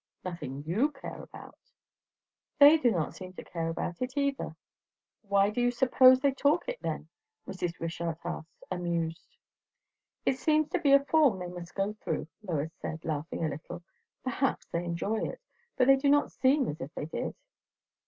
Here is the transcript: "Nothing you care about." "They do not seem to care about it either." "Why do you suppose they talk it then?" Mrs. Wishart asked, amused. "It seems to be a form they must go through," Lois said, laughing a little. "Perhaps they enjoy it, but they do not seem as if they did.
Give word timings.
"Nothing 0.25 0.63
you 0.65 0.89
care 0.91 1.21
about." 1.21 1.59
"They 2.57 2.77
do 2.79 2.89
not 2.89 3.13
seem 3.13 3.33
to 3.33 3.43
care 3.43 3.69
about 3.69 4.01
it 4.01 4.17
either." 4.17 4.55
"Why 5.21 5.51
do 5.51 5.61
you 5.61 5.69
suppose 5.69 6.19
they 6.19 6.31
talk 6.31 6.67
it 6.67 6.81
then?" 6.81 7.07
Mrs. 7.47 7.79
Wishart 7.79 8.17
asked, 8.25 8.63
amused. 8.71 9.37
"It 10.25 10.39
seems 10.39 10.69
to 10.69 10.79
be 10.79 10.93
a 10.93 11.05
form 11.05 11.37
they 11.37 11.45
must 11.49 11.75
go 11.75 11.93
through," 11.93 12.25
Lois 12.41 12.73
said, 12.81 13.05
laughing 13.05 13.45
a 13.45 13.49
little. 13.49 13.83
"Perhaps 14.23 14.65
they 14.69 14.83
enjoy 14.83 15.23
it, 15.29 15.39
but 15.77 15.85
they 15.85 15.97
do 15.97 16.09
not 16.09 16.31
seem 16.31 16.67
as 16.67 16.81
if 16.81 16.91
they 16.95 17.05
did. 17.05 17.35